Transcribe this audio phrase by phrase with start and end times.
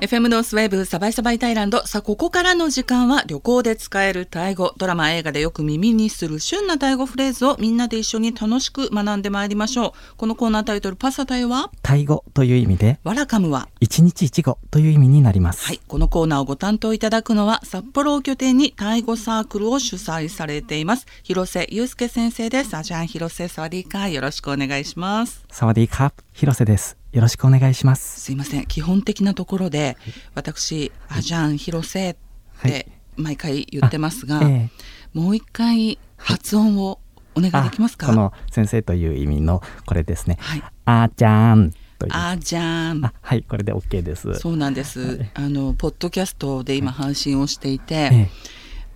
[0.00, 1.86] FM ノースウェーブサバイサバイタイランド。
[1.86, 4.72] さあここからの時間は旅行で使えるタイ語。
[4.78, 10.16] ドラマ映画でよく耳にする旬なタイ語フレーズをみんなで一緒に楽しく学んでまいりましょう。
[10.16, 11.70] このコーナータイトルパサタイは？
[11.82, 13.68] タイ語という意味でワラカムは？
[13.80, 21.04] 一日一語という意味になります、はいこのコーナーをご担当いただくのは札幌を拠点にタイ語サークルを主催されています。
[21.24, 22.74] 広瀬祐介先生です。
[22.74, 24.12] あじゃん広瀬サワディーカー。
[24.12, 25.44] よろしくお願いします。
[25.52, 26.10] サワディーカー。
[26.10, 28.20] プ広瀬ですよろしくお願いします。
[28.20, 28.66] すいません。
[28.66, 29.96] 基本的なところで
[30.34, 32.16] 私あじゃん広瀬っ
[32.54, 34.70] はいて毎回言ってますが、ええ。
[35.12, 37.00] もう一回発音を
[37.34, 40.62] お願いできますか、あこの先生という意味のこれですね、はい。
[40.84, 42.12] あーちゃんという。
[42.12, 44.34] あじゃんあはいこれで OK です。
[44.34, 48.30] そうなんです、あのポッドキャストで今配信をしていて、ええ。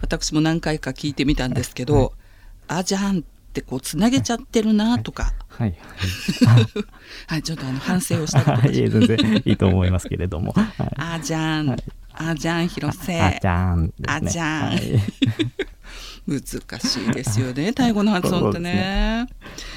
[0.01, 2.13] 私も何回か聞いてみたんですけど
[2.69, 3.23] 「あじゃん」っ
[3.55, 5.75] てこうつなげちゃってるなとか、はい
[7.29, 10.67] はい、ちょっとあの反省をしたりと い、全然いいと思いますけれども、はい、
[10.97, 11.77] あじゃん、
[12.13, 13.21] あじゃん広瀬。
[13.21, 13.93] あーちゃんね。
[14.07, 14.71] あじゃん。
[14.71, 15.01] はい。
[16.27, 17.73] 難しいですよね。
[17.73, 19.27] タイ語の発音ってね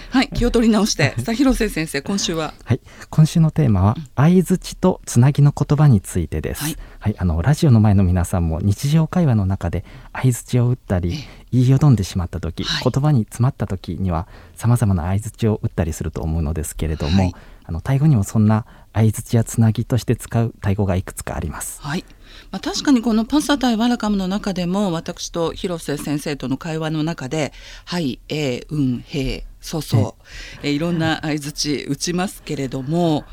[0.10, 2.54] はい気を取り直してさあ広瀬先生今週は。
[2.64, 6.64] はい、今週のテーマは相槌とつなぎの言葉についてです。
[6.64, 9.84] ははいい、あのラジオの前の皆さんも日常会話の中で
[10.14, 11.48] 相槌を打ったりええ。
[11.52, 12.92] 言いよどんでしまった時、はい。
[12.92, 17.36] 言葉に詰まった時にはさまざまな相槌を打ったりすると思うのですけれども、はい
[17.68, 21.82] あのタイ語にもそんな相槌やつなぎとして使うタイ語がいくつかあります。
[21.82, 22.06] はい、
[22.50, 27.52] まあ、確かにこの「パサタイワラカム」の中でも私と広瀬先生との会話の中で
[27.86, 30.24] 「はいえー、うんへいそうそう」
[30.64, 33.26] えーいろんな相槌打ちますけれども。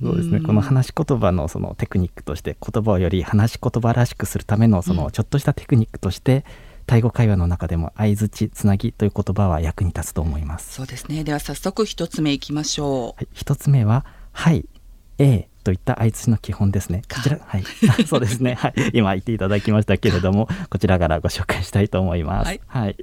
[0.00, 0.44] そうですね、うん。
[0.44, 6.46] この話し言葉のそのテクニックとして言葉をより話し言葉らしくするためのそのちょっとしたテクニックとして、
[6.86, 10.74] タイ語会話の中でも相槌つなぎという言葉は役に立つと思います。
[10.74, 13.16] そうですねでは早速一つ目いきましょう。
[13.16, 14.66] はい、一つ目は「はい」
[15.18, 17.02] 「ええ」といった相槌の基本ですね。
[17.12, 18.54] こちらはいあそうですね。
[18.54, 22.60] はい、今言っていただきましたけれども、こちらからご紹介したいと思います。
[22.66, 22.96] はい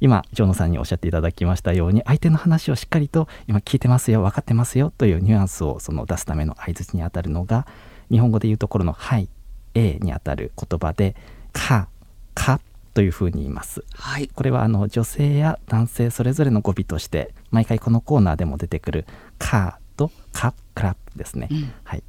[0.00, 7.66] 今ジョーノさんにおっしゃっていただきましたように、相手の話をしっかりと今聞いてますよ、分かってますよというニュアンスをその出すための相槌にあたるのが、
[8.10, 9.28] 日本語でいうところの「はい」
[9.74, 11.16] 「ええ」にあたる言葉で
[11.54, 11.88] 「か」
[12.34, 12.60] 「か」
[12.94, 13.84] というふうに言います。
[13.94, 19.06] はいこれはあの女性や男性それぞれの語尾として毎回このコーナーでも出てくる
[19.38, 21.48] 「カー」と「カ」「クラップ」ですね。
[21.50, 22.02] うんはい、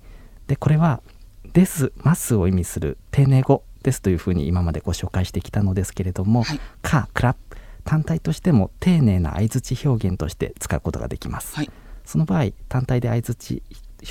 [0.48, 1.02] でこれは
[1.54, 11.56] 「です」「ます」を意味する丁寧語ですというふうに今までご紹介してきたのですけれどもはい「カ」「クラップ」単体としても丁寧な相槌表現として使うことができます。
[11.56, 11.70] はい
[12.06, 13.64] その場合単体で相槌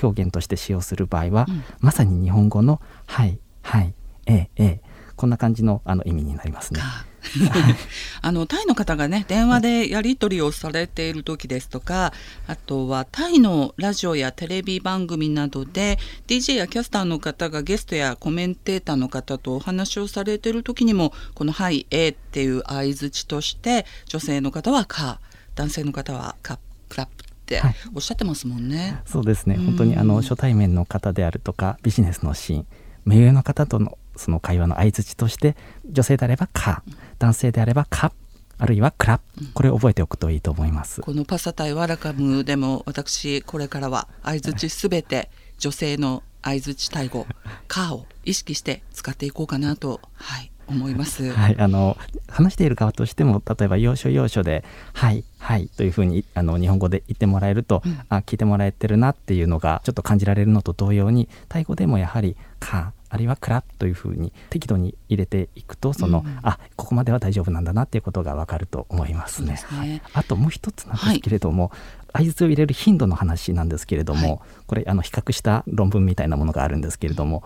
[0.03, 3.95] 表現として使用する場合は、うんまさに日本語の「はい」「はい」
[4.27, 4.81] 「ええ」「ええ」
[5.23, 6.81] こんな感じのあの意味になりますね。
[6.81, 7.07] か
[8.23, 12.13] あのタイの方がね電話でやり取りをされている時ですとか
[12.49, 25.21] あとはタイのラジオやテレビ番組などで DJ やキャスターの方がゲストやコメンテーターの方とお話をされている時にもこの「はいえー」っていう相槌として女性の方は「か」
[25.55, 29.01] 男性の方は「カクラップ」ってはいおっしゃってますもんね。
[29.07, 32.67] そうですねうん本当にあの初対面の方であるとかビジネスのシーン
[33.05, 35.57] 目上の方とのその会話の相槌として
[35.91, 36.83] 女性であれば「か」
[37.19, 38.13] 男性であれば「か」
[38.59, 39.21] あるいは「クラ」
[39.55, 41.01] これを覚えておくといいと思います。
[41.01, 47.27] このパサタイワラカムでも私これからは相槌すべて女性の相槌タイ語
[47.69, 51.31] 「カー」を意識して使っていこうかなと、はい、思います。
[51.33, 51.97] はい、あの
[52.29, 69.59] 話している側としても例えば要所要所で「はいはい」というふうにあの日本語で言ってもらえると、うんあ聞いてもらえてるなっていうのがちょっと感じられるのと同様にタイ語でもやはり「か」あるいは「クラ」というふうに適度に入れていくとその、うんあここまでは大丈夫なんだなっていうことがわかると思いますね。
[69.59, 69.79] すね。
[69.79, 71.71] はいあともう一つなんですけれども、
[72.13, 74.39] 相槌を入れる頻度の話なんですけれども、はい。
[74.67, 77.45] これあの比較した論文みたいなものがあるんですけれども、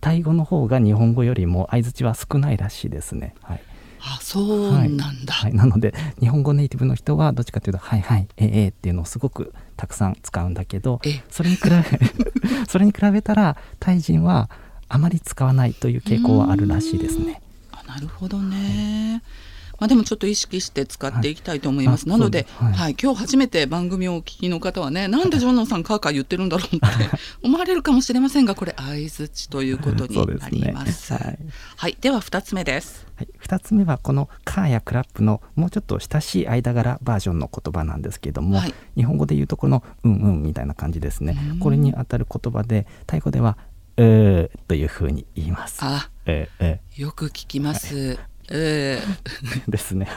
[0.00, 3.34] タイ語の方が日本語よりも相槌は少ないらしいですね。
[3.42, 3.62] はい。
[4.02, 11.22] あそうなんだ、はい、なので日本語ネイティブの人はどっちかというと「はいはいええええっていうのをすごくたくさん使うんだけどえ。
[11.28, 11.84] それに比べ
[12.66, 14.48] それに比べたらタイ人は
[14.90, 17.40] あまり使わないという傾向はあるらしいですね。
[17.70, 19.22] あなるほどね。
[19.78, 22.06] まあ、でもちょっと意識して使っていきたいと思います。
[22.06, 22.14] はい。
[22.16, 22.72] あなので、はい。
[22.74, 26.86] はい、今日初めて番組をお聞きの方はね、なんでジョンノンさんカーカー言ってるんだろうって
[27.42, 30.86] 思われるかもしれませんが、これ相槌ということになります。
[30.86, 31.38] ですね。
[31.76, 33.06] はい、では二つ目です。
[33.16, 38.74] はい、2つ目はこの「カー」や「クラップ」のもうちょっと親しい間柄バージョンの言葉なんですけれども、はい。
[38.96, 41.38] 日本語で言うとこの「うんうん」みたいな感じですね。
[41.52, 41.58] うん。
[41.58, 43.56] これにあたる言葉でタイ語では
[44.00, 45.78] 「うー」というふうに言います。
[45.82, 48.18] あ、えーえよく聞きます。
[48.50, 50.08] えー ですね。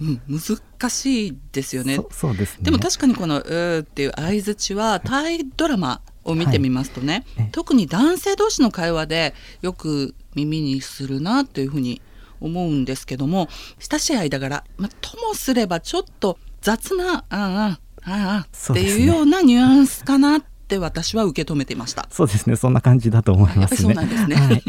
[0.00, 2.08] うん、難しいですよねそ。
[2.10, 2.64] そうですね。
[2.64, 12.00] でも確かにこの「うー」っていう相づちはタイドラマを見てみますとね、はい、特に男性同士の会話でよく耳にするなというふうに
[12.40, 13.48] 思うんですけども
[13.78, 22.06] 親しい間柄、まあ、ともすればちょっと雑な「ああああ」っていうようなニュアンスかなって私は受け止めていました。
[22.10, 24.36] そうですね、そんな感じだと思います、ね、そうなんですね。
[24.36, 24.62] はい、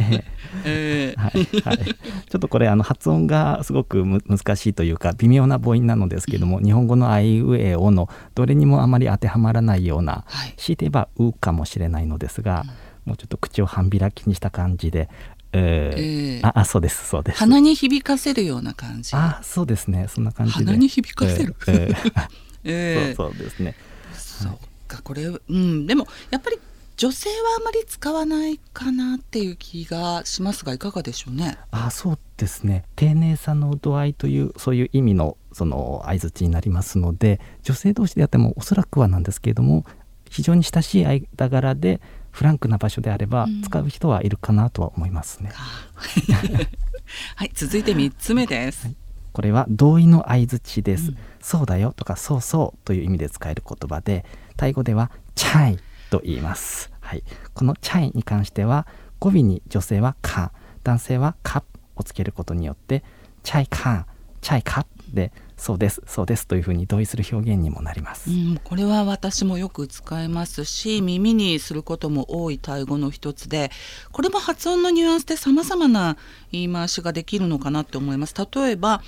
[0.66, 12.70] えー、 はい、はい、ちょっとこれあの発音がすごく難しいというか微妙な母音なのですけども、うん、日本語のあいうえおのどれにもあまり当てはまらないような、はい、強いて言えばうかもしれないのですが、うん、
[13.12, 15.10] もうちょっと口を半開きにした感じで。
[15.56, 17.38] えー、えー、あそうですそうです。
[17.38, 19.12] 鼻に響かせるような感じ。
[19.16, 20.08] あそうですね。
[20.10, 20.66] そんな感じで。
[20.66, 22.28] 鼻に響かせる、えー、
[22.64, 23.76] えー、 そうそうですね。
[24.16, 24.58] そう
[24.98, 25.88] かこれうん。
[25.88, 26.60] でもやっぱり
[26.96, 31.58] 女性はあまり使わないかなっていう気がしますがいかがでしょうね？
[31.72, 32.86] あそうですね。
[32.96, 39.86] 丁寧さの度合いというそういう意味のその相槌になりますので女性同士であってもおそらくはなんですけれども
[40.30, 42.00] 非常に親しい間柄で
[42.32, 45.52] フランクな場所であれば使う人はいるかなとは思いますね。
[47.36, 48.86] はい続いて3つ目です。
[48.86, 48.96] はい。
[49.32, 54.26] これは同意の相槌です、うん、そうだよとかそうそうという意味で使える言葉で
[54.58, 55.80] タイ語ではチャイ
[56.10, 56.92] と言います。
[57.00, 57.24] はい、
[57.54, 58.88] このチャイに関しては
[59.20, 60.52] 語尾に女性はカ
[60.84, 61.64] 男性はカ
[61.96, 63.04] をつけることによって
[63.44, 64.06] チャイカ
[64.42, 73.72] チャイカでそうですそうですというふうに同意する表現にもなります、うん、これは私もよく使えますし耳にすることも多いタイ語の一つで
[74.12, 76.18] これも発音のニュアンスで様々な
[76.52, 78.36] 言い回しができるのかなって思います。
[78.36, 79.02] 例えば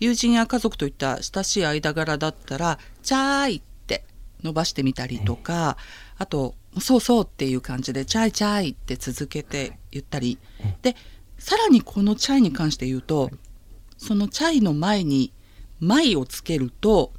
[0.00, 3.62] 友人や家族といった親しい間柄だったら「チャイ」
[4.44, 5.76] 伸ばしてみたりとか、
[6.18, 10.38] あと「そうそう」っていう感じで「チャイチャイ」って続けて言ったり。
[10.82, 10.94] で
[11.38, 13.30] さらにこの「チャイ」に関して言うと
[13.96, 15.32] その「チャイ」の前に
[15.80, 17.12] 「前をつけると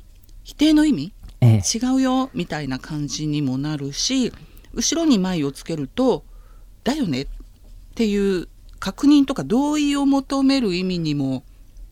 [0.43, 4.31] 否定の意味、ええ、違うよみたいな感じにもなるし
[4.73, 6.25] 後ろに前をつけると
[6.83, 7.27] だよねっ
[7.95, 8.47] ていう
[8.79, 11.43] 確認とか同意を求める意味にも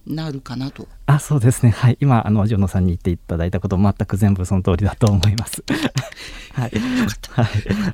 [0.06, 0.88] なるかなと。
[1.06, 1.72] あ、そうですね。
[1.72, 5.64] はい、今あのジョノさんに言っていただいたこと全く全部その通りだと思います。
[6.54, 6.72] はい、
[7.30, 7.48] はい、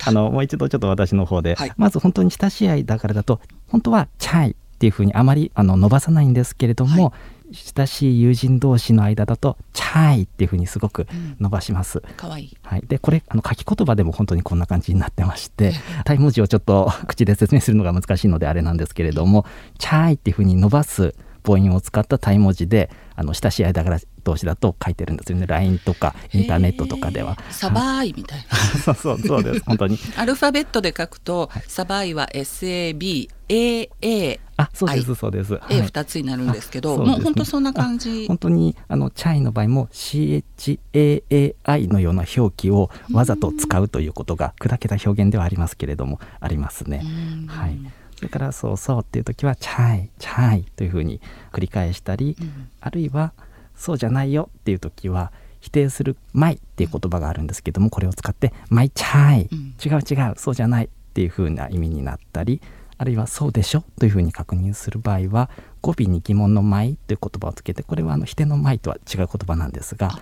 [0.05, 7.13] あのもう一度ちょっと私の方で、はい、まず本当に親しい愛だからだと本当はチャイっていうふうにあまりあの伸ばさないんですけれども、はい
[7.51, 11.07] 親しい友人同士の間だと「チャイ」っていうふうにすごく
[11.39, 12.01] 伸ばします。
[12.15, 12.57] 可、う、愛、ん、いい。
[12.61, 12.83] はい。
[12.87, 15.73] でこれあの書き言葉でも本当にこんな感じになってまして、
[16.05, 19.45] タイ文字をちょっと口で説明するのが難しいのであれなんですけれども
[19.79, 21.15] 「チャイ」っていうふうに伸ばす
[21.49, 27.37] 母音を使ったタイ文字であの親しい間柄同士だと書いてるんですよね LINE とかインターネットとかでは。
[27.49, 28.45] サバイみたいな。
[28.85, 29.97] そうそうそうです本当に。
[30.15, 35.59] アルファベットで書くと、はい、サバイは SABAA あそうですそうです。
[35.69, 38.27] A 二つになるんですけど、もう本当そんな感じ。
[38.27, 47.03] 本当にあのチャイの場合も CHAAI のような表記をわざと使うということが砕けた表現ではありますけれどもありますね。
[47.47, 47.79] はい。
[48.19, 51.21] それからそうそうっていう時はチャイチャイというふうに
[51.53, 53.31] 繰り返したり、うん、あるいは
[53.77, 55.31] そうじゃないよっていう時は
[55.61, 59.43] 否定する「マイ」っていう言葉があるんですけどもこれを使って「マイチャイ」
[59.81, 62.61] 違う違うそうじゃないっていうふうな意味になったり
[62.97, 65.49] あるいは「そうでしょ」というふうに確認する場合は
[65.81, 70.19] 語尾に疑問の「ไหม」という言葉をつけてこれはあの否定の「ไม่」とは違う言葉なんですが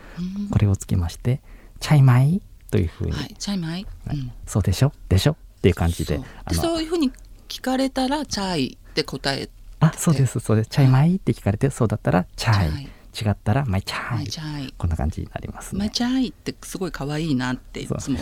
[0.52, 4.92] これをつけまして「ใช่ไหม」というふうに、はい、ใช่ไหม、はい、そうでしょ？
[5.10, 5.32] でしょ？
[5.32, 6.20] っていう感じで
[6.52, 7.12] そういうふうに
[7.48, 9.50] 聞かれたらใช่ って答え
[9.80, 10.70] あそうですそうです。
[10.70, 12.90] ใช่ไหม って聞かれてそうだったら ใช่。
[13.20, 14.74] 違ったら ไม่ใช่。
[14.78, 18.20] こんな感じになります、ね、ไม่ใช่ ってすごい可愛いなっていつも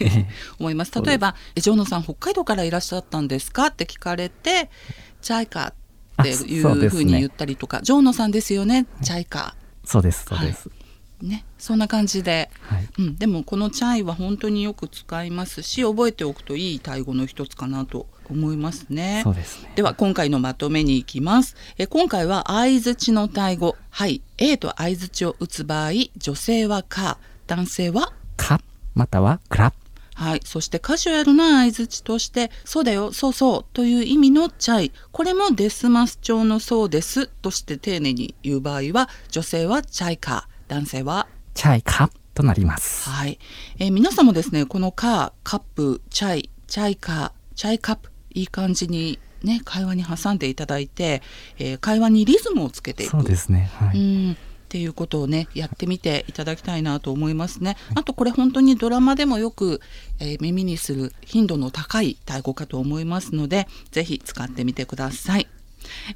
[0.58, 1.02] 思いま す。
[1.02, 4.70] 例えば「ジョーノさん北海道からいらっしゃったんですか?」って聞かれて
[5.20, 5.74] 「チャイか」
[6.22, 8.86] っていうふうに言ったりとか「ね、ジョーノさんですよね？
[9.02, 9.54] チャイか」
[9.84, 10.74] そうですそうです、は
[11.22, 11.26] い。
[11.26, 19.22] ね、そんな感じで、はい、うん、でもこのチャイは本当によく使いますし覚えておくといいタイ語の一つかなと思いますね。
[19.24, 19.72] そうですね。
[19.76, 21.56] では今回のまとめに行きます。
[21.76, 28.12] え今回は相槌のタイ語、はい、A と相槌を打つ場合、女性はか、男性は？
[28.36, 28.60] か、
[28.94, 29.72] またはクラ
[30.14, 41.28] はい、そしてカジュアルな相槌として「そうだよそうそう」という意味の ใช่ これもデスマス調の「そうです」として丁寧に言う場合は女性は ใช่ค่ะ 男性は？
[41.54, 43.08] ใช่ครับ となります。
[43.08, 43.38] はい、
[43.78, 51.22] えー、皆さんもですねこのค่ะ ครับ ใช่ ใช่ค่ะ ใช่ครับ いい感じにね会話に挟んでいただいて、
[51.58, 53.10] えー、会話にリズムをつけていく。
[53.10, 53.70] そうですね。
[53.74, 53.98] はい。
[53.98, 54.36] うん
[54.68, 57.78] っていうことをねやってみていただきたいなと思いますね。
[57.94, 59.80] あとこれ本当にドラマでもよく、
[60.20, 65.48] えー、耳にする頻度の高いタイ語かと思いますのでぜひ使ってみてください。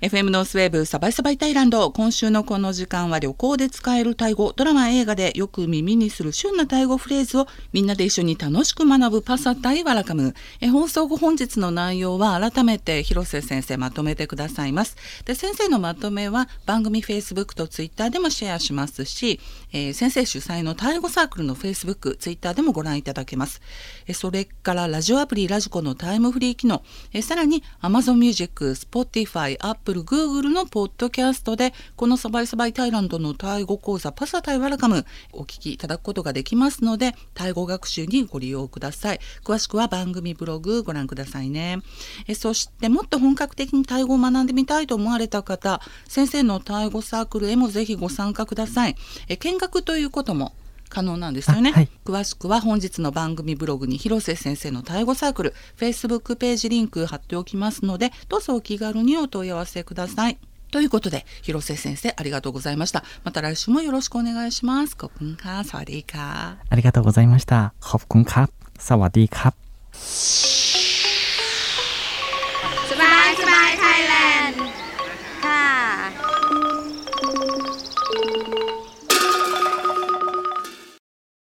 [0.00, 1.91] FM ノースウェーブサバイサバイタイランド。
[1.91, 4.52] 今週のこの時間は旅行で使えるタイ語。
[4.55, 10.35] ドラマ映画でよく耳にする旬なタイ語フレーズをみんなで一緒に楽しく学ぶパサタイワラカム。
[10.61, 14.97] え放送後本日の内容は改めて広瀬先生まとめてくださいます。
[15.25, 19.41] で先生のまとめは番組 Facebook と Twitter でもシェアしますし、
[19.73, 23.61] えー、先生主催のタイ語サークルの Facebook、Twitter でもご覧いただけます。
[24.07, 26.83] えそれからラジオアプリラジコのタイムフリー機能。
[27.12, 39.21] えさらに Amazon Music、Spotify、Apple、Google のポッドキャストでこのサバイサバイタイランドのタイ語講座パサタイワラカムお聞きいただくことができますのでタイ語学習にご利用ください。
[39.45, 41.78] 詳しくは番組ブログご覧くださいね。
[42.26, 48.97] えそしてもっと本格的にタイ語を学んでみたいと思われた方先生のタイ語サークルへもぜひご参加ください。
[49.28, 50.52] え見学ということも
[50.93, 60.39] 可能なんですよね、はい、詳しくは本日の番組ブログに広瀬先生の対語サークル Facebook ページリンク貼っておきますのでどうぞお気軽にお問い合わせください。
[60.71, 63.05] ということで広瀬先生ありがとうございました。
[63.25, 64.97] また来週もよろしくお願いします。
[64.97, 67.75] コプンカーサワディーカーありがとうございました。
[67.81, 70.62] コプンカーサワディーカー